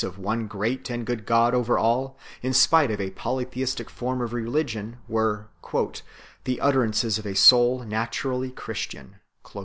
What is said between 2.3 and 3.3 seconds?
in spite of a